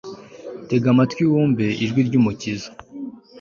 tega 0.67 0.87
amatwi 0.93 1.21
wumve 1.31 1.65
ijwi 1.83 1.99
ryumukiza 2.07 2.69